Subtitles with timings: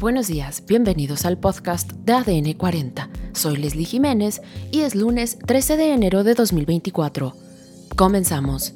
[0.00, 3.08] Buenos días, bienvenidos al podcast de ADN 40.
[3.32, 4.40] Soy Leslie Jiménez
[4.70, 7.34] y es lunes 13 de enero de 2024.
[7.96, 8.74] Comenzamos.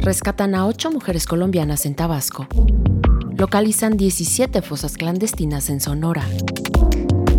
[0.00, 2.48] Rescatan a 8 mujeres colombianas en Tabasco.
[3.38, 6.26] Localizan 17 fosas clandestinas en Sonora.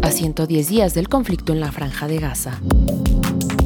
[0.01, 2.61] A 110 días del conflicto en la franja de Gaza.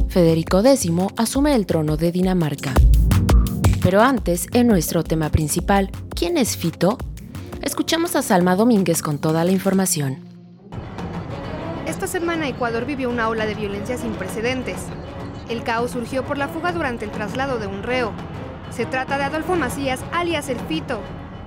[0.08, 2.74] Federico X asume el trono de Dinamarca.
[3.80, 6.98] Pero antes, en nuestro tema principal, ¿quién es Fito?
[7.62, 10.16] Escuchamos a Salma Domínguez con toda la información.
[11.86, 14.76] Esta semana Ecuador vivió una ola de violencia sin precedentes.
[15.50, 18.12] El caos surgió por la fuga durante el traslado de un reo.
[18.70, 21.00] Se trata de Adolfo Macías, alias El Fito,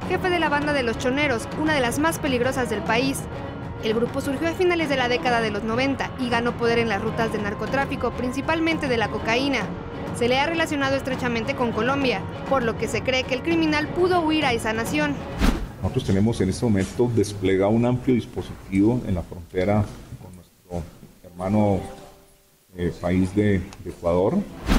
[0.07, 3.21] jefe de la banda de los Choneros, una de las más peligrosas del país.
[3.83, 6.89] El grupo surgió a finales de la década de los 90 y ganó poder en
[6.89, 9.61] las rutas de narcotráfico, principalmente de la cocaína.
[10.15, 13.87] Se le ha relacionado estrechamente con Colombia, por lo que se cree que el criminal
[13.87, 15.15] pudo huir a esa nación.
[15.83, 19.83] Nosotros tenemos en este momento desplegado un amplio dispositivo en la frontera
[20.21, 20.81] con nuestro
[21.21, 21.81] hermano
[22.77, 24.37] eh, país de, de Ecuador.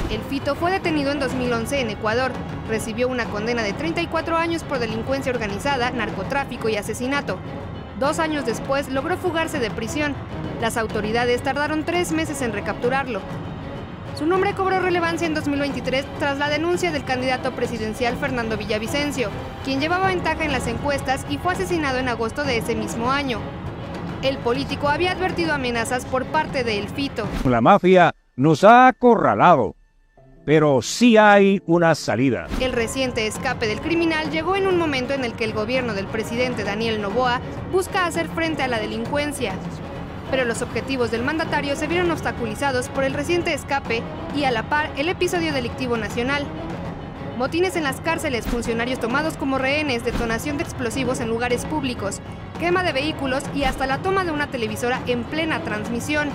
[0.09, 2.31] El Fito fue detenido en 2011 en Ecuador.
[2.67, 7.37] Recibió una condena de 34 años por delincuencia organizada, narcotráfico y asesinato.
[7.99, 10.15] Dos años después logró fugarse de prisión.
[10.59, 13.21] Las autoridades tardaron tres meses en recapturarlo.
[14.17, 19.29] Su nombre cobró relevancia en 2023 tras la denuncia del candidato presidencial Fernando Villavicencio,
[19.65, 23.41] quien llevaba ventaja en las encuestas y fue asesinado en agosto de ese mismo año.
[24.21, 27.27] El político había advertido amenazas por parte de El Fito.
[27.43, 29.75] La mafia nos ha acorralado,
[30.45, 32.47] pero sí hay una salida.
[32.61, 36.07] El reciente escape del criminal llegó en un momento en el que el gobierno del
[36.07, 39.55] presidente Daniel Noboa busca hacer frente a la delincuencia
[40.35, 44.03] pero los objetivos del mandatario se vieron obstaculizados por el reciente escape
[44.35, 46.45] y a la par el episodio delictivo nacional.
[47.37, 52.19] Motines en las cárceles, funcionarios tomados como rehenes, detonación de explosivos en lugares públicos,
[52.59, 56.27] quema de vehículos y hasta la toma de una televisora en plena transmisión.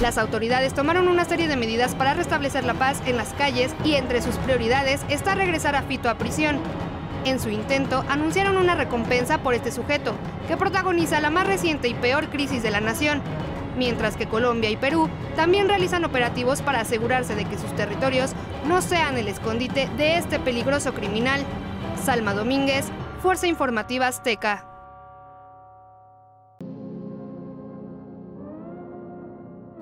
[0.00, 3.94] Las autoridades tomaron una serie de medidas para restablecer la paz en las calles y
[3.94, 6.60] entre sus prioridades está regresar a Fito a prisión,
[7.24, 10.14] en su intento, anunciaron una recompensa por este sujeto,
[10.48, 13.20] que protagoniza la más reciente y peor crisis de la nación,
[13.76, 18.32] mientras que Colombia y Perú también realizan operativos para asegurarse de que sus territorios
[18.66, 21.44] no sean el escondite de este peligroso criminal.
[22.02, 22.86] Salma Domínguez,
[23.22, 24.69] Fuerza Informativa Azteca.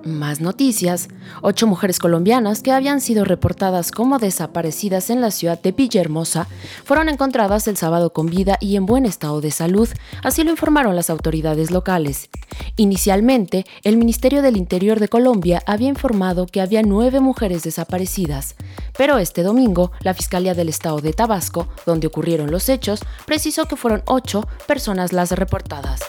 [0.09, 1.09] Más noticias.
[1.43, 6.49] Ocho mujeres colombianas que habían sido reportadas como desaparecidas en la ciudad de Villahermosa
[6.85, 9.89] fueron encontradas el sábado con vida y en buen estado de salud,
[10.23, 12.31] así lo informaron las autoridades locales.
[12.77, 18.57] Inicialmente, el Ministerio del Interior de Colombia había informado que había nueve mujeres desaparecidas,
[18.97, 23.77] pero este domingo, la Fiscalía del Estado de Tabasco, donde ocurrieron los hechos, precisó que
[23.77, 26.01] fueron ocho personas las reportadas.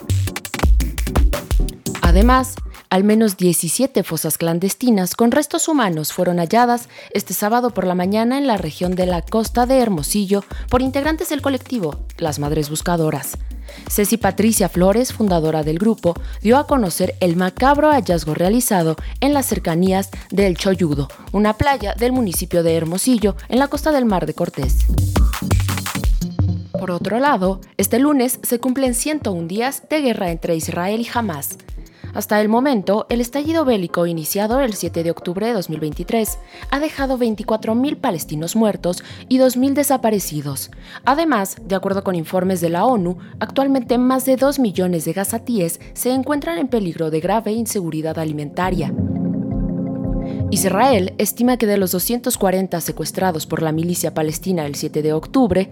[2.02, 2.56] Además,
[2.90, 8.38] al menos 17 fosas clandestinas con restos humanos fueron halladas este sábado por la mañana
[8.38, 13.38] en la región de la costa de Hermosillo por integrantes del colectivo Las Madres Buscadoras.
[13.88, 19.46] Ceci Patricia Flores, fundadora del grupo, dio a conocer el macabro hallazgo realizado en las
[19.46, 24.34] cercanías del Choyudo, una playa del municipio de Hermosillo en la costa del Mar de
[24.34, 24.88] Cortés.
[26.72, 31.58] Por otro lado, este lunes se cumplen 101 días de guerra entre Israel y Hamas.
[32.14, 36.40] Hasta el momento, el estallido bélico iniciado el 7 de octubre de 2023
[36.72, 40.72] ha dejado 24.000 palestinos muertos y 2.000 desaparecidos.
[41.06, 45.80] Además, de acuerdo con informes de la ONU, actualmente más de 2 millones de gazatíes
[45.94, 48.94] se encuentran en peligro de grave inseguridad alimentaria.
[50.52, 55.70] Israel estima que de los 240 secuestrados por la milicia palestina el 7 de octubre,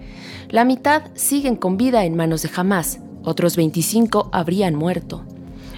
[0.49, 5.25] la mitad siguen con vida en manos de Hamas, otros 25 habrían muerto.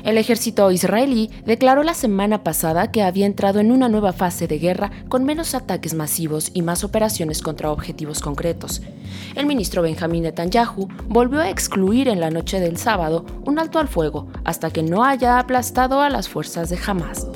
[0.04, 4.60] El ejército israelí declaró la semana pasada que había entrado en una nueva fase de
[4.60, 8.82] guerra con menos ataques masivos y más operaciones contra objetivos concretos.
[9.36, 13.88] El ministro Benjamín Netanyahu volvió a excluir en la noche del sábado un alto al
[13.88, 17.28] fuego hasta que no haya aplastado a las fuerzas de Hamas.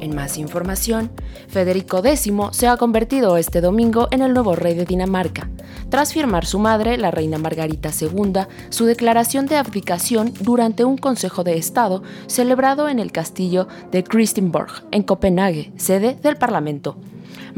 [0.00, 1.10] En más información,
[1.48, 5.48] Federico X se ha convertido este domingo en el nuevo rey de Dinamarca
[5.88, 11.44] tras firmar su madre, la reina Margarita II, su declaración de abdicación durante un Consejo
[11.44, 16.96] de Estado celebrado en el castillo de Christianborg, en Copenhague, sede del Parlamento.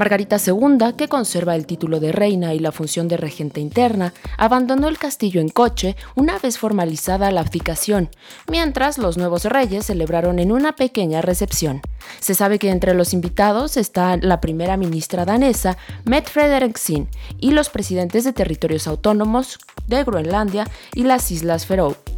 [0.01, 4.89] Margarita II, que conserva el título de reina y la función de regente interna, abandonó
[4.89, 8.09] el castillo en coche una vez formalizada la abdicación,
[8.49, 11.83] mientras los nuevos reyes celebraron en una pequeña recepción.
[12.19, 15.77] Se sabe que entre los invitados está la primera ministra danesa,
[16.07, 17.07] Mette Frederiksen,
[17.39, 22.10] y los presidentes de territorios autónomos de Groenlandia y las Islas Feroe.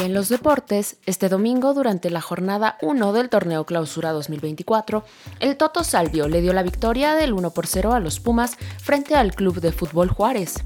[0.00, 5.04] En los deportes, este domingo durante la jornada 1 del torneo Clausura 2024,
[5.40, 9.14] el Toto Salvio le dio la victoria del 1 por 0 a los Pumas frente
[9.14, 10.64] al Club de Fútbol Juárez.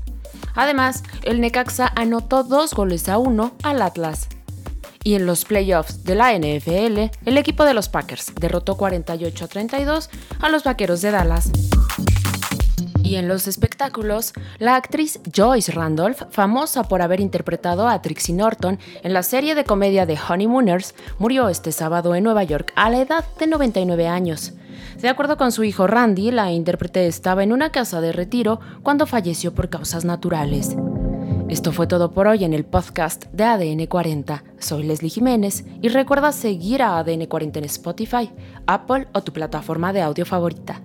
[0.55, 4.29] Además, el Necaxa anotó dos goles a uno al Atlas.
[5.05, 9.49] Y en los playoffs de la NFL, el equipo de los Packers derrotó 48 a
[9.49, 10.11] 32
[10.41, 11.51] a los Vaqueros de Dallas.
[13.08, 18.78] Y en los espectáculos, la actriz Joyce Randolph, famosa por haber interpretado a Trixie Norton
[19.02, 23.00] en la serie de comedia de Honeymooners, murió este sábado en Nueva York a la
[23.00, 24.52] edad de 99 años.
[25.00, 29.06] De acuerdo con su hijo Randy, la intérprete estaba en una casa de retiro cuando
[29.06, 30.76] falleció por causas naturales.
[31.49, 34.44] Esto fue todo por hoy en el podcast de ADN 40.
[34.58, 38.31] Soy Leslie Jiménez y recuerda seguir a ADN 40 en Spotify,
[38.66, 40.82] Apple o tu plataforma de audio favorita.